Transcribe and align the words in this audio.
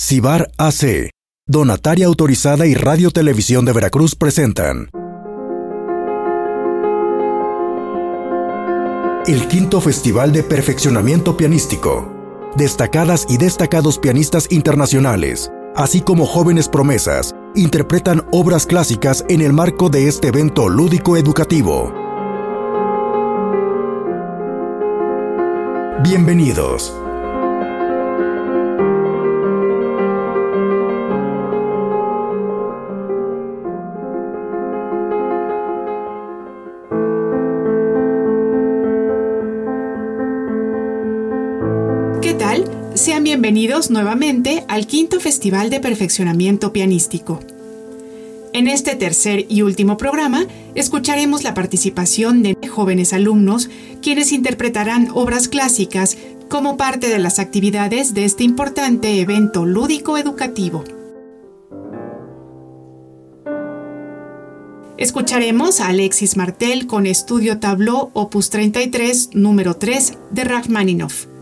Cibar 0.00 0.48
AC, 0.58 1.10
Donataria 1.48 2.06
Autorizada 2.06 2.68
y 2.68 2.74
Radio 2.74 3.10
Televisión 3.10 3.64
de 3.64 3.72
Veracruz 3.72 4.14
presentan 4.14 4.90
el 9.26 9.48
quinto 9.48 9.80
Festival 9.80 10.30
de 10.30 10.44
Perfeccionamiento 10.44 11.36
Pianístico. 11.36 12.14
Destacadas 12.54 13.26
y 13.28 13.38
destacados 13.38 13.98
pianistas 13.98 14.46
internacionales, 14.52 15.50
así 15.74 16.00
como 16.00 16.26
jóvenes 16.26 16.68
promesas, 16.68 17.34
interpretan 17.56 18.24
obras 18.30 18.66
clásicas 18.66 19.24
en 19.28 19.42
el 19.42 19.52
marco 19.52 19.88
de 19.90 20.06
este 20.06 20.28
evento 20.28 20.68
lúdico 20.68 21.16
educativo. 21.16 21.92
Bienvenidos. 26.04 26.94
Bienvenidos 43.48 43.90
nuevamente 43.90 44.66
al 44.68 44.86
quinto 44.86 45.20
Festival 45.20 45.70
de 45.70 45.80
Perfeccionamiento 45.80 46.70
Pianístico. 46.70 47.40
En 48.52 48.68
este 48.68 48.94
tercer 48.94 49.46
y 49.48 49.62
último 49.62 49.96
programa 49.96 50.46
escucharemos 50.74 51.44
la 51.44 51.54
participación 51.54 52.42
de 52.42 52.58
jóvenes 52.68 53.14
alumnos 53.14 53.70
quienes 54.02 54.32
interpretarán 54.32 55.08
obras 55.14 55.48
clásicas 55.48 56.18
como 56.50 56.76
parte 56.76 57.08
de 57.08 57.18
las 57.18 57.38
actividades 57.38 58.12
de 58.12 58.26
este 58.26 58.44
importante 58.44 59.18
evento 59.18 59.64
lúdico 59.64 60.18
educativo. 60.18 60.84
Escucharemos 64.98 65.80
a 65.80 65.88
Alexis 65.88 66.36
Martel 66.36 66.86
con 66.86 67.06
Estudio 67.06 67.58
Tableau 67.60 68.10
Opus 68.12 68.50
33, 68.50 69.30
número 69.32 69.74
3 69.74 70.18
de 70.32 70.44
Rachmaninoff. 70.44 71.37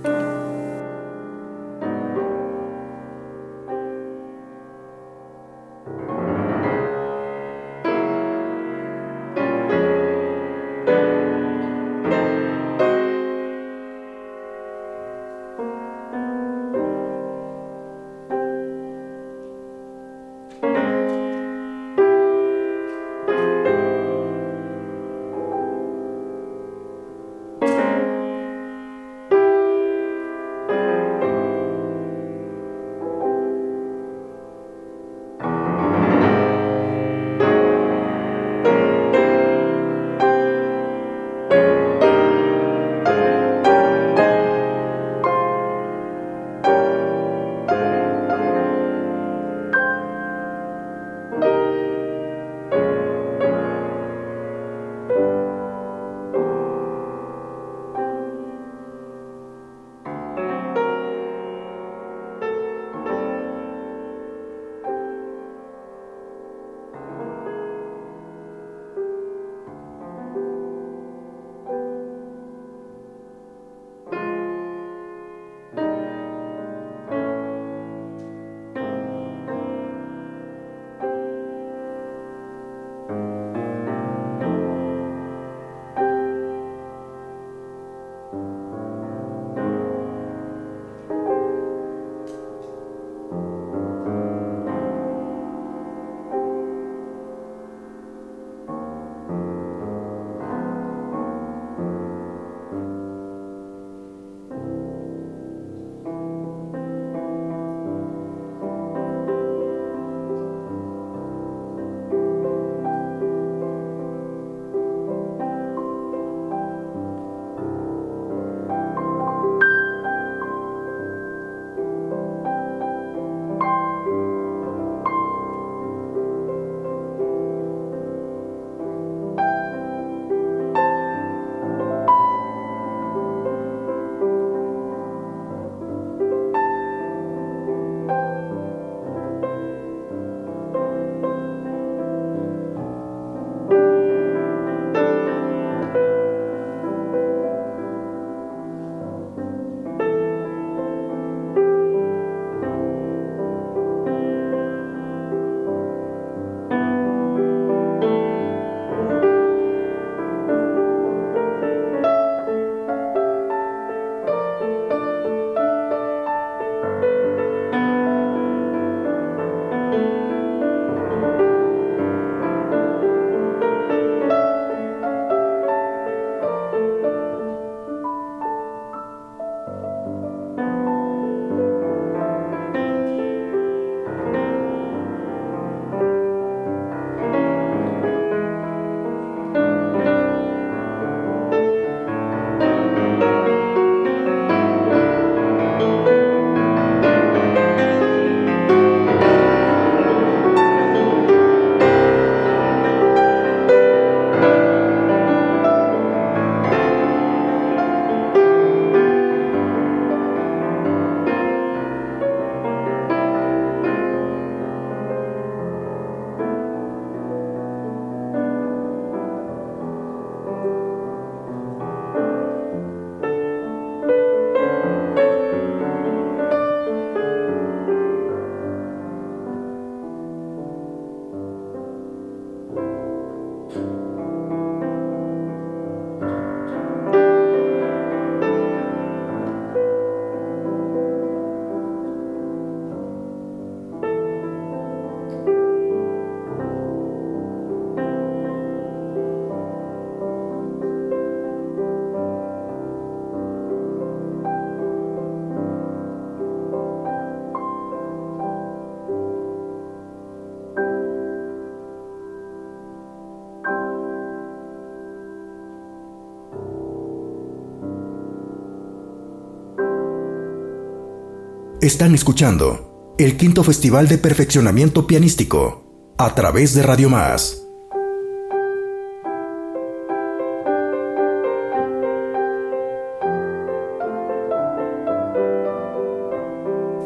Están 271.86 272.16
escuchando 272.16 273.14
el 273.16 273.36
quinto 273.36 273.62
Festival 273.62 274.08
de 274.08 274.18
Perfeccionamiento 274.18 275.06
Pianístico 275.06 276.14
a 276.18 276.34
través 276.34 276.74
de 276.74 276.82
Radio 276.82 277.08
Más. 277.08 277.62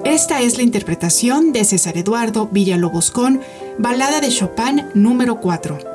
Esta 0.02 0.40
es 0.40 0.56
la 0.56 0.62
interpretación 0.62 1.52
de 1.52 1.64
César 1.64 1.98
Eduardo 1.98 2.48
Villalobos 2.50 3.10
con 3.10 3.42
Balada 3.76 4.22
de 4.22 4.30
Chopin 4.30 4.86
número 4.94 5.42
4. 5.42 5.89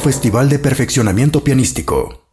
Festival 0.00 0.48
de 0.48 0.58
Perfeccionamiento 0.58 1.42
Pianístico. 1.42 2.26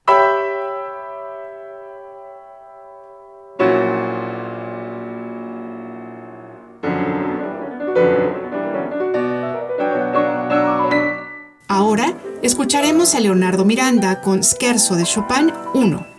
Ahora 11.67 12.13
escucharemos 12.41 13.15
a 13.15 13.19
Leonardo 13.19 13.65
Miranda 13.65 14.21
con 14.21 14.43
Scherzo 14.43 14.95
de 14.95 15.04
Chopin 15.04 15.52
1. 15.73 16.12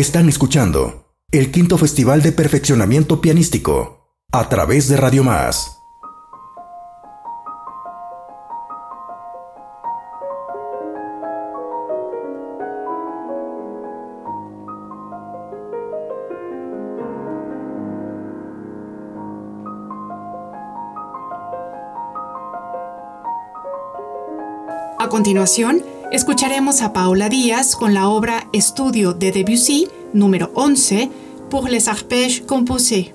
Están 0.00 0.30
escuchando 0.30 1.12
el 1.30 1.50
quinto 1.50 1.76
Festival 1.76 2.22
de 2.22 2.32
Perfeccionamiento 2.32 3.20
Pianístico 3.20 4.16
a 4.32 4.48
través 4.48 4.88
de 4.88 4.96
Radio 4.96 5.22
Más. 5.24 5.76
A 24.98 25.08
continuación, 25.10 25.84
escucharemos 26.10 26.82
a 26.82 26.92
Paula 26.92 27.28
Díaz 27.28 27.76
con 27.76 27.94
la 27.94 28.08
obra 28.08 28.48
Estudio 28.52 29.12
de 29.12 29.30
Debussy 29.30 29.88
número 30.12 30.50
11 30.54 31.08
pour 31.48 31.68
les 31.68 31.88
arpèges 31.88 32.42
composés. 32.46 33.12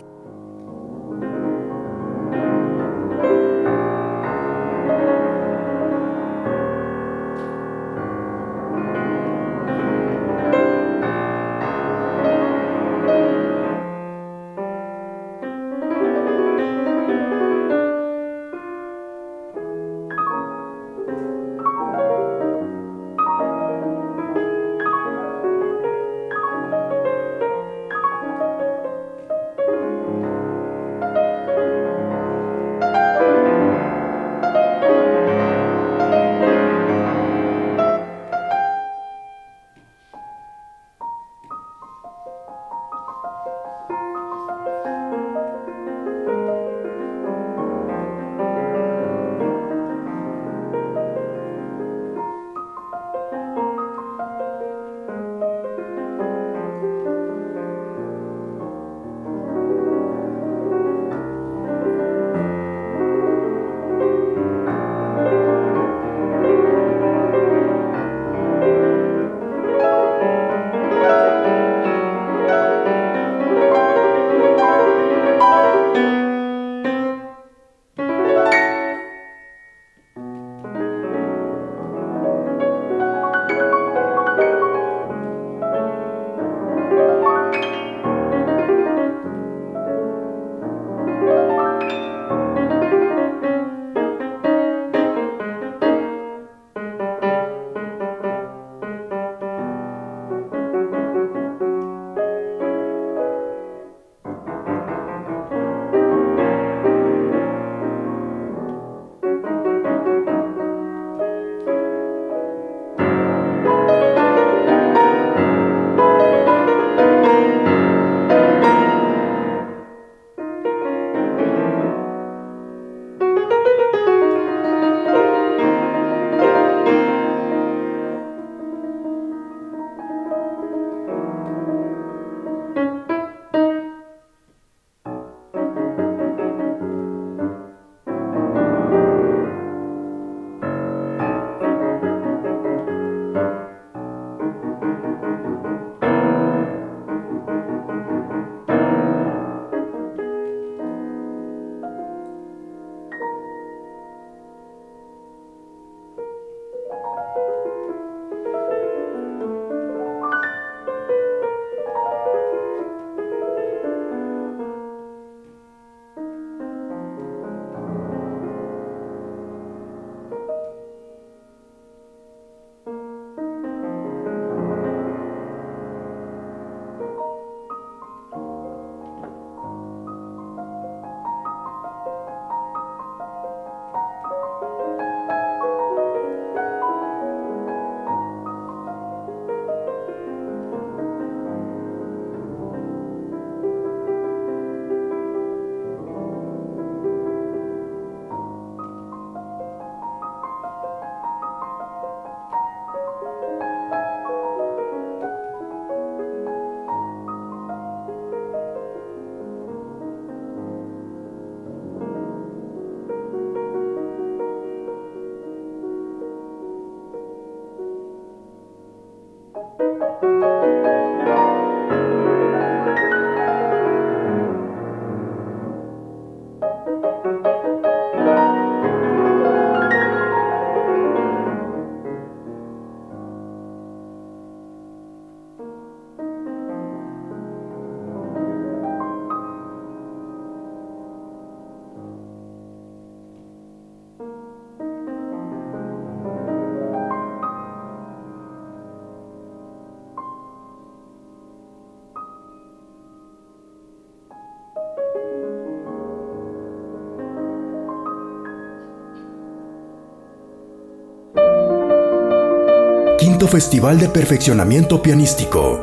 Festival 263.47 263.99
de 263.99 264.09
Perfeccionamiento 264.09 265.01
Pianístico. 265.01 265.79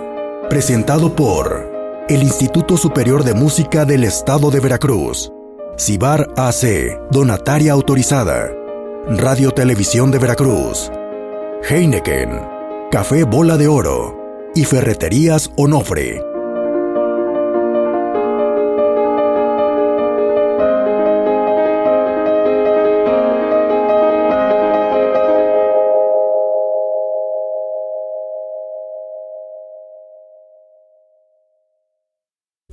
Presentado 0.49 1.15
por 1.15 1.71
el 2.09 2.23
Instituto 2.23 2.77
Superior 2.77 3.25
de 3.25 3.35
Música 3.35 3.85
del 3.85 4.05
Estado 4.05 4.51
de 4.51 4.61
Veracruz. 4.61 5.33
Cibar 5.77 6.29
AC, 6.37 6.99
donataria 7.11 7.73
autorizada. 7.73 8.51
Radio 9.07 9.51
Televisión 9.51 10.11
de 10.11 10.19
Veracruz. 10.19 10.91
Heineken, 11.69 12.41
Café 12.91 13.25
Bola 13.25 13.57
de 13.57 13.69
Oro 13.69 14.51
y 14.55 14.65
Ferreterías 14.65 15.51
Onofre. 15.57 16.32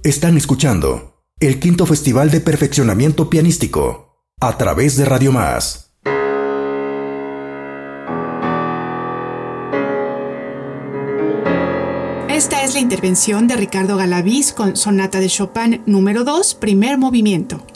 Están 0.04 0.38
escuchando 0.38 1.26
el 1.42 1.60
quinto 1.60 1.86
Festival 1.86 2.32
de 2.32 2.40
Perfeccionamiento 2.40 3.30
Pianístico 3.30 4.24
a 4.40 4.58
través 4.58 4.96
de 4.96 5.04
Radio 5.04 5.34
Más. 5.34 5.94
Esta 12.30 12.64
es 12.64 12.76
la 12.76 12.80
intervención 12.80 13.50
de 13.50 13.58
Ricardo 13.58 13.98
Galaviz 13.98 14.54
con 14.54 14.78
Sonata 14.78 15.20
de 15.20 15.28
Chopin 15.28 15.82
número 15.86 16.24
2, 16.24 16.56
primer 16.56 16.98
movimiento. 16.98 17.68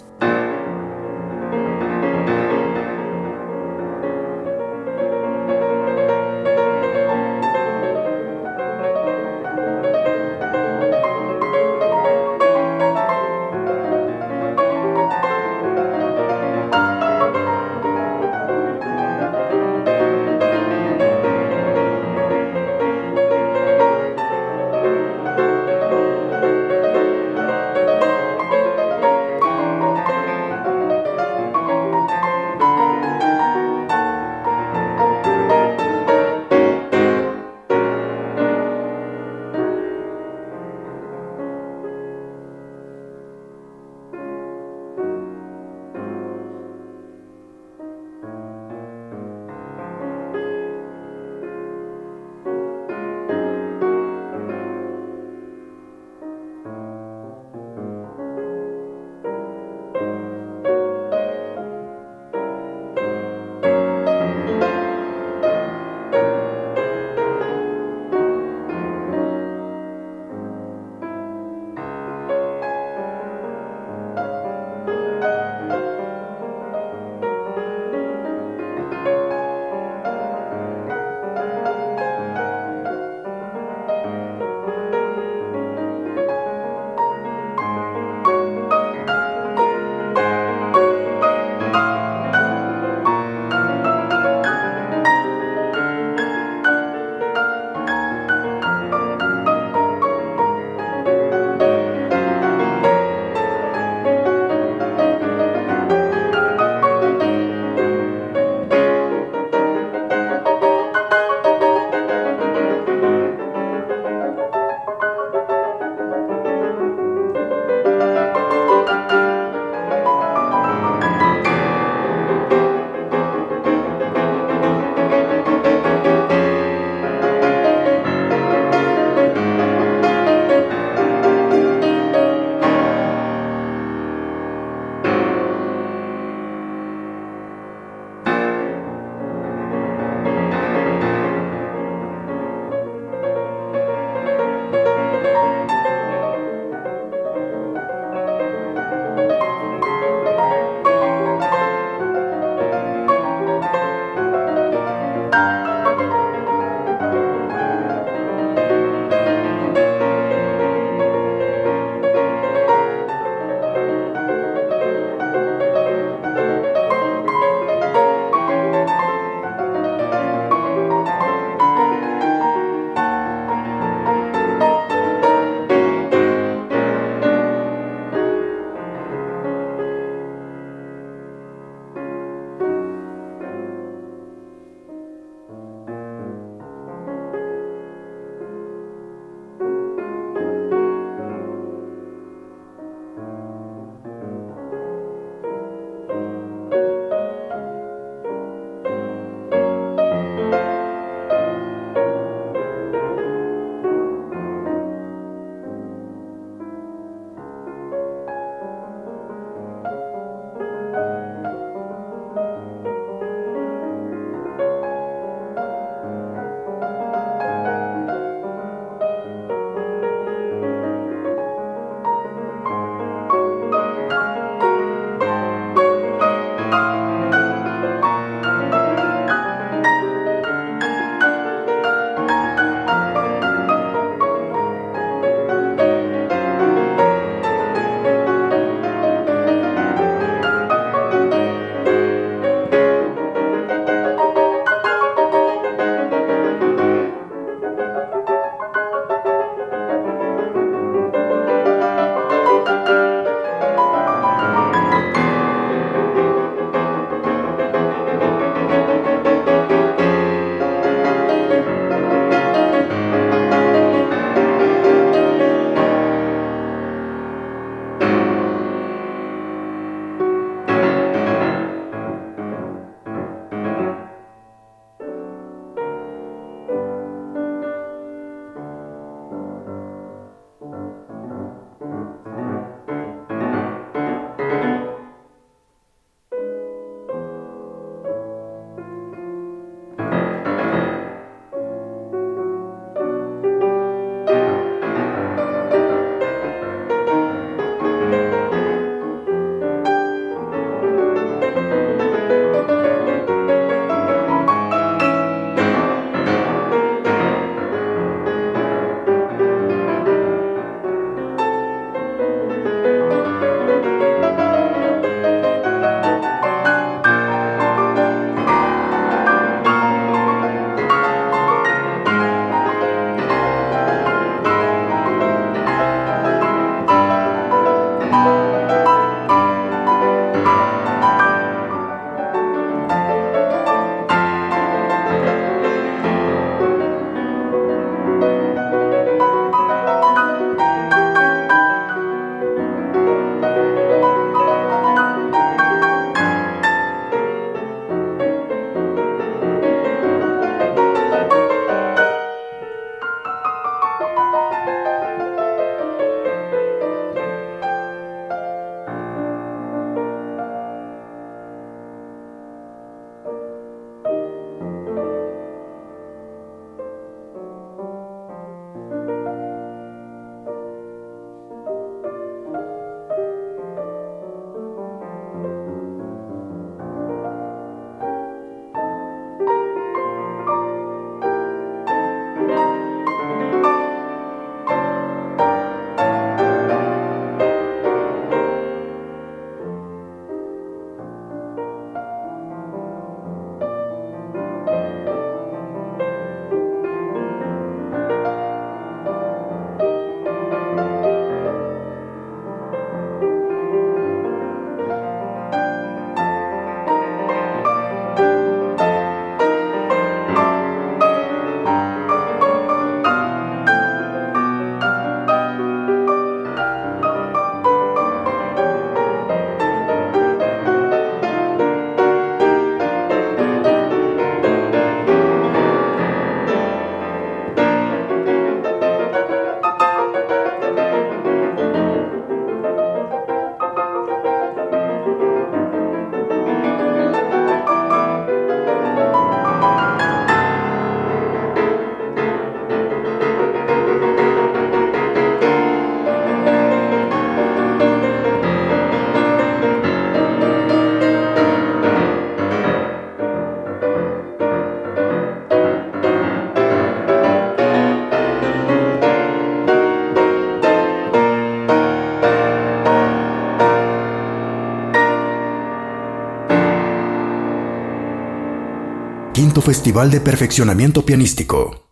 Festival 469.64 470.12
de 470.12 470.20
Perfeccionamiento 470.20 471.06
Pianístico. 471.06 471.88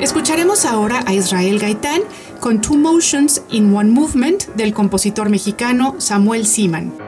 Escucharemos 0.00 0.64
ahora 0.64 1.02
a 1.04 1.12
Israel 1.12 1.58
Gaitán 1.58 2.00
con 2.40 2.62
Two 2.62 2.78
Motions 2.78 3.42
in 3.50 3.74
One 3.74 3.90
Movement 3.90 4.46
del 4.54 4.72
compositor 4.72 5.28
mexicano 5.28 5.96
Samuel 5.98 6.46
Siman. 6.46 7.05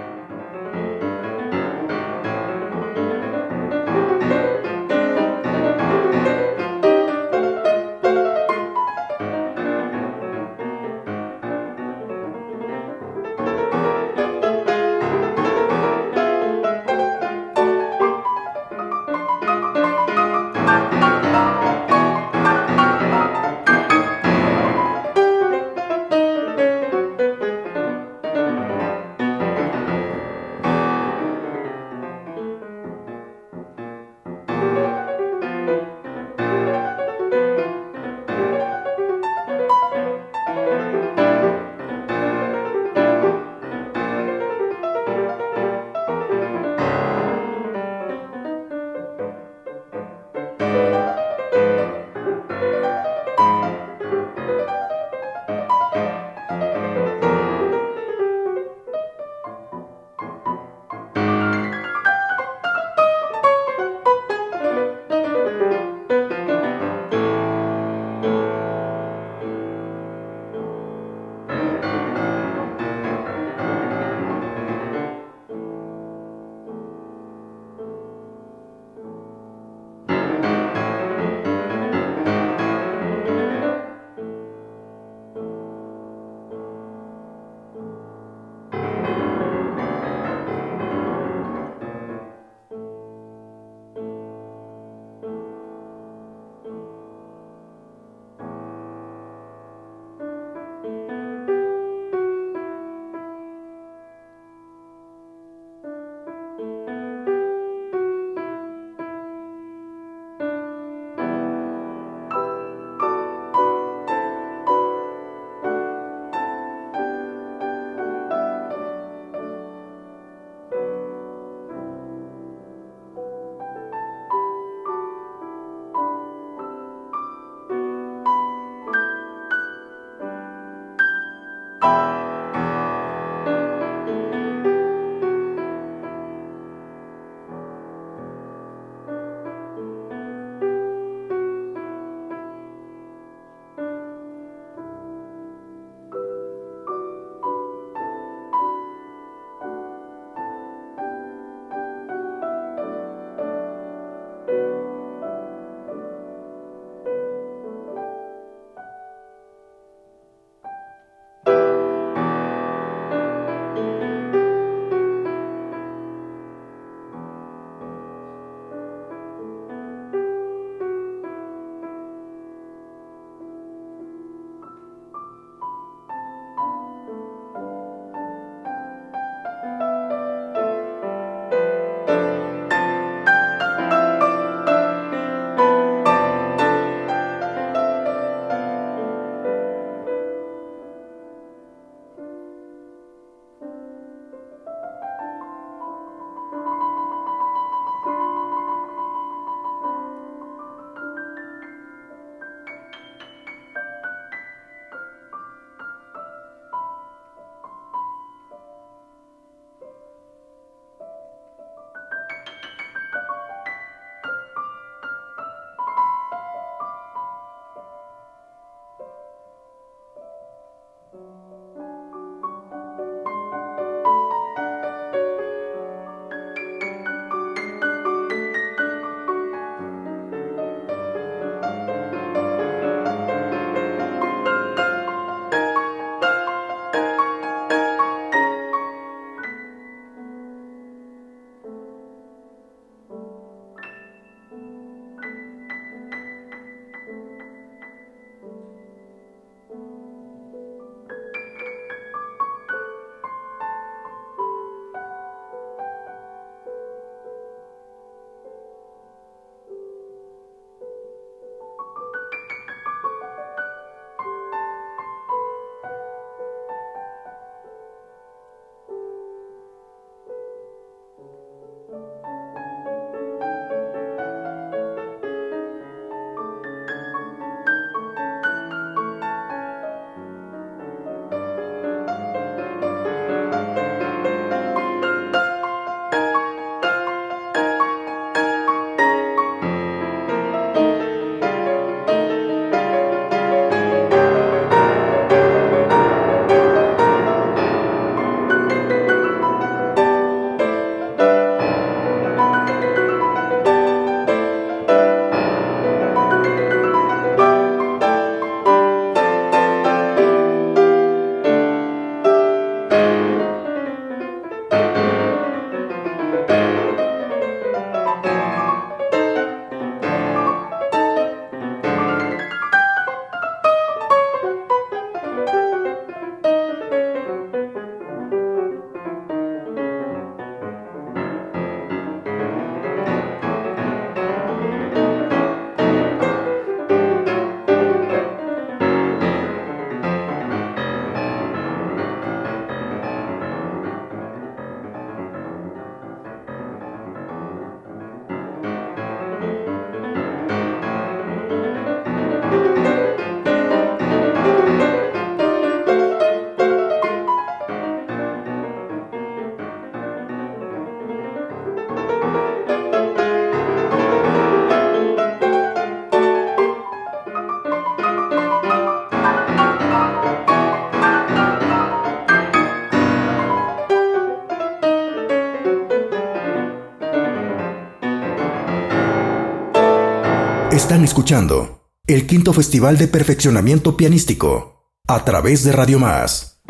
Escuchando 381.18 381.90
el 382.06 382.28
quinto 382.28 382.52
Festival 382.52 382.96
de 382.96 383.08
Perfeccionamiento 383.08 383.96
Pianístico 383.96 384.84
a 385.08 385.24
través 385.24 385.64
de 385.64 385.72
Radio 385.72 385.98
Más. 385.98 386.62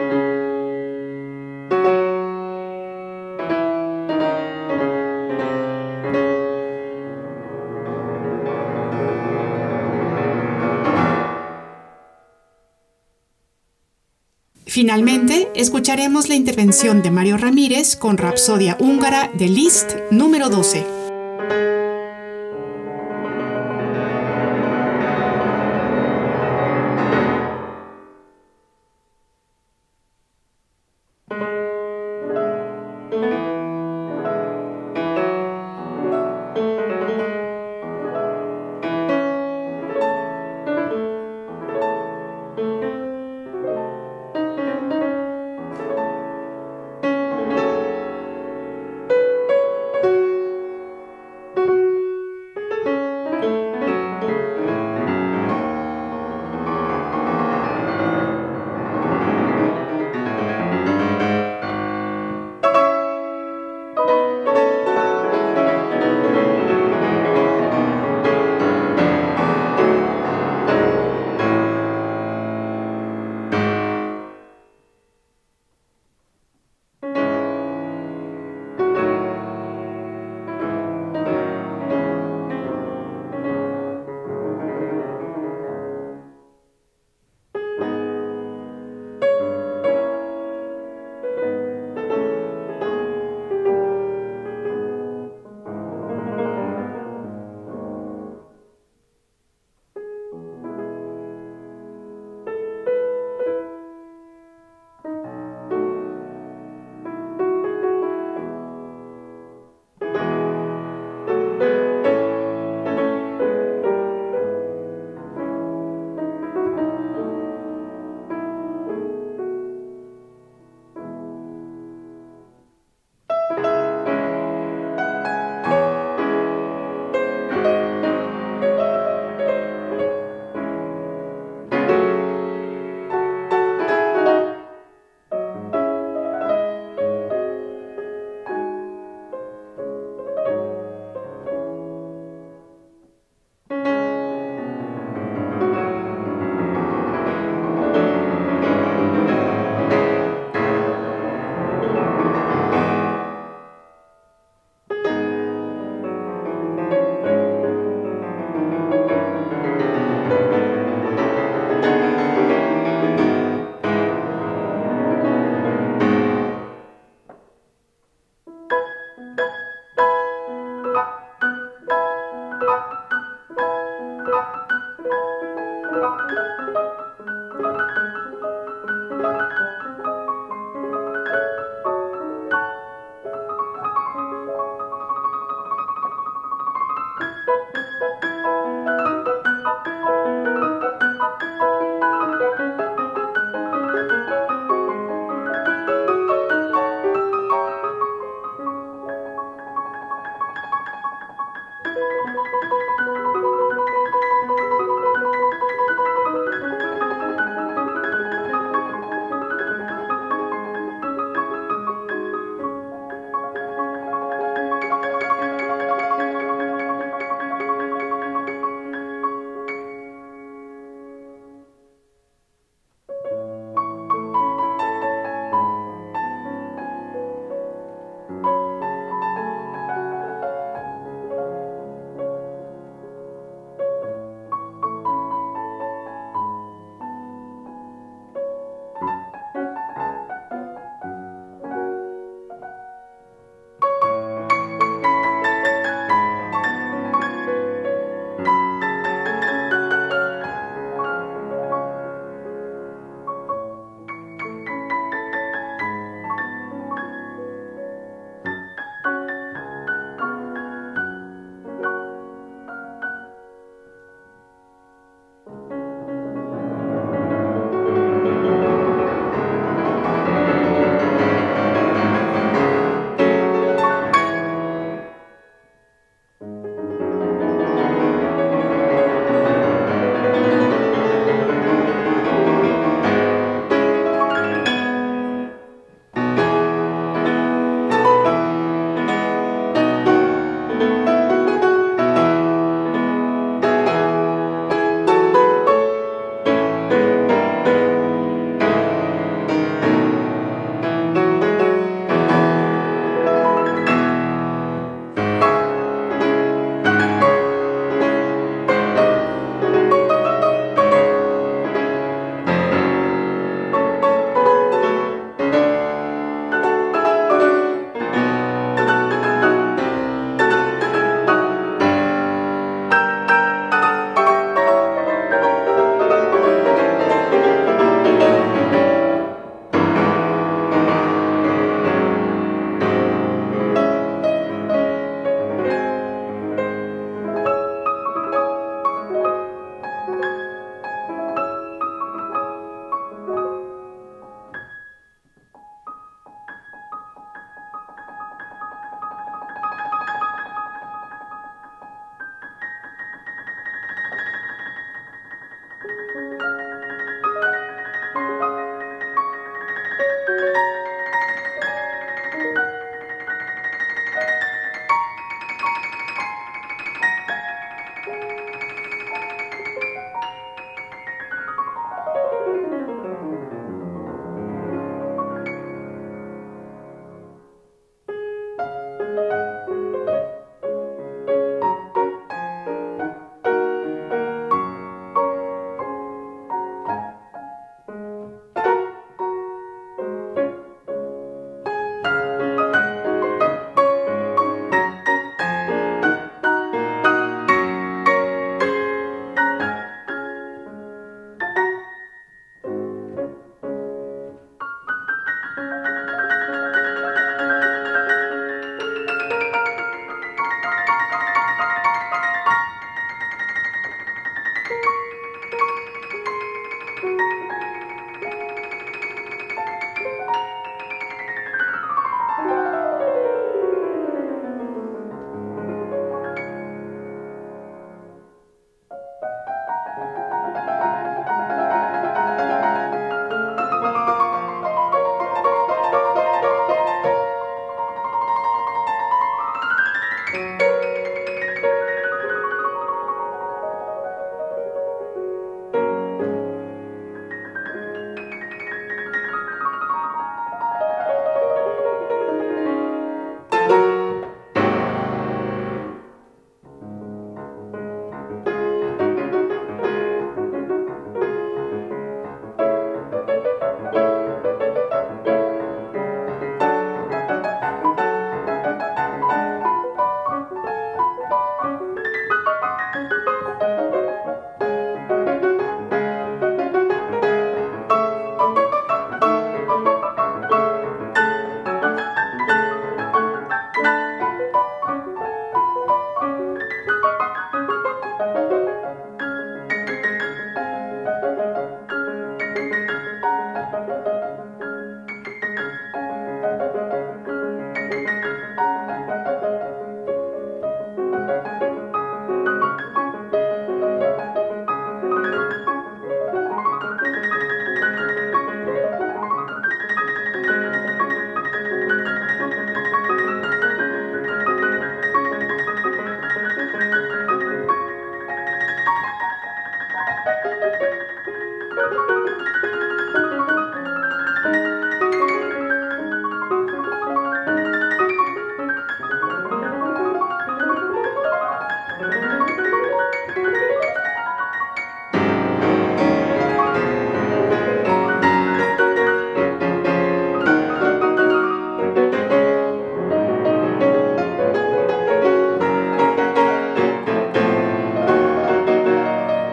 Finalmente, 14.64 15.50
escucharemos 15.54 16.30
la 16.30 16.36
intervención 16.36 17.02
de 17.02 17.10
Mario 17.10 17.36
Ramírez 17.36 17.96
con 17.96 18.16
Rapsodia 18.16 18.78
húngara 18.80 19.30
de 19.34 19.48
Liszt 19.48 19.92
número 20.10 20.48
12. 20.48 20.97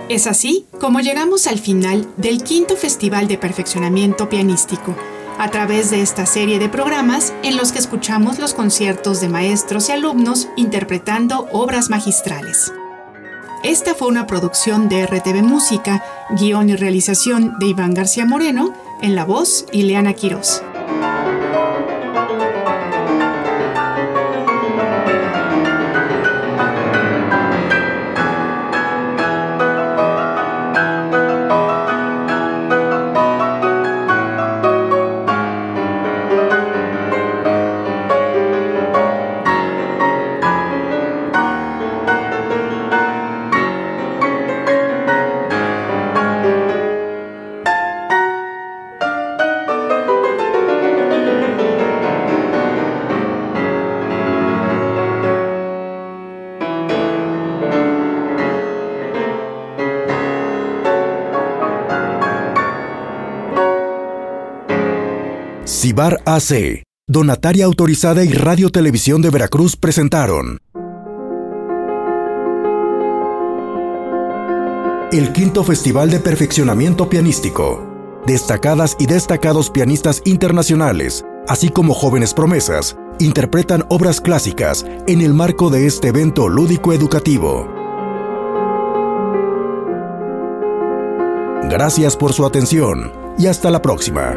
Es 0.07 0.27
así 0.27 0.67
como 0.79 0.99
llegamos 0.99 1.47
al 1.47 1.57
final 1.57 2.07
del 2.17 2.43
quinto 2.43 2.75
Festival 2.75 3.27
de 3.27 3.39
Perfeccionamiento 3.39 4.29
Pianístico, 4.29 4.95
a 5.39 5.49
través 5.49 5.89
de 5.89 6.01
esta 6.01 6.27
serie 6.27 6.59
de 6.59 6.69
programas 6.69 7.33
en 7.41 7.57
los 7.57 7.71
que 7.71 7.79
escuchamos 7.79 8.37
los 8.37 8.53
conciertos 8.53 9.19
de 9.19 9.29
maestros 9.29 9.89
y 9.89 9.93
alumnos 9.93 10.47
interpretando 10.57 11.47
obras 11.51 11.89
magistrales. 11.89 12.71
Esta 13.63 13.95
fue 13.95 14.07
una 14.07 14.27
producción 14.27 14.89
de 14.89 15.07
RTV 15.07 15.41
Música, 15.41 16.03
guion 16.29 16.69
y 16.69 16.75
realización 16.75 17.57
de 17.57 17.65
Iván 17.65 17.95
García 17.95 18.25
Moreno, 18.25 18.75
en 19.01 19.15
la 19.15 19.25
voz 19.25 19.65
Ileana 19.71 20.13
Quirós. 20.13 20.61
Cibar 65.95 66.21
AC, 66.25 66.83
Donataria 67.07 67.63
Autorizada 67.63 68.25
y 68.25 68.33
Radio 68.33 68.69
Televisión 68.69 69.21
de 69.21 69.29
Veracruz 69.29 69.77
presentaron 69.77 70.57
el 75.13 75.31
quinto 75.31 75.63
Festival 75.63 76.09
de 76.09 76.19
Perfeccionamiento 76.19 77.07
Pianístico. 77.07 78.21
Destacadas 78.25 78.97
y 78.99 79.05
destacados 79.05 79.69
pianistas 79.69 80.21
internacionales, 80.25 81.23
así 81.47 81.69
como 81.69 81.93
jóvenes 81.93 82.33
promesas, 82.33 82.97
interpretan 83.19 83.85
obras 83.87 84.19
clásicas 84.19 84.85
en 85.07 85.21
el 85.21 85.33
marco 85.33 85.69
de 85.69 85.87
este 85.87 86.09
evento 86.09 86.49
lúdico 86.49 86.91
educativo. 86.91 87.69
Gracias 91.69 92.17
por 92.17 92.33
su 92.33 92.45
atención 92.45 93.13
y 93.37 93.47
hasta 93.47 93.71
la 93.71 93.81
próxima. 93.81 94.35